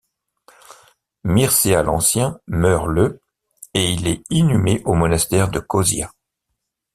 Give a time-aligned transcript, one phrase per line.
[1.23, 3.21] Mircea l'Ancien meurt le
[3.75, 6.11] et il est inhumé au monastère de Cozia.